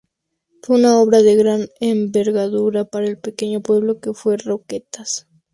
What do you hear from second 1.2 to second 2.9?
de gran envergadura